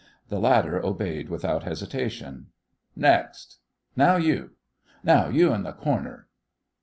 [0.29, 2.47] The latter obeyed without hesitation.
[2.95, 3.59] "Next.
[3.95, 4.53] Now you.
[5.03, 6.27] Now you in th' corner."